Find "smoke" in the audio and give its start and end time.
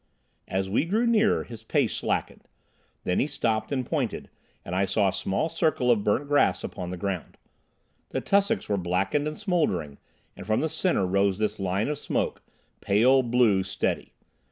11.99-12.41